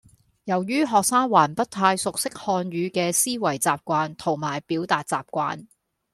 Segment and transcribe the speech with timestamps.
[0.45, 5.67] 由於學生還不太熟悉漢語嘅思維習慣同埋表達習慣